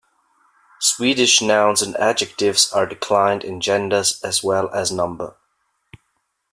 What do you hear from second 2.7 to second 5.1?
are declined in genders as well as